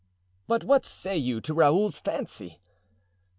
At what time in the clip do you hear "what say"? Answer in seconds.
0.63-1.15